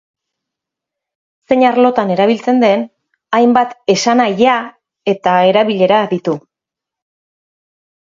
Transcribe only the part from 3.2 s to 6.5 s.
hainbat esanahi eta erabilera ditu.